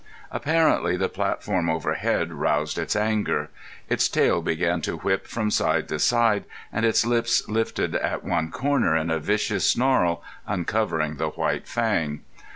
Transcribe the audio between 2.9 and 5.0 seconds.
anger. Its tail began to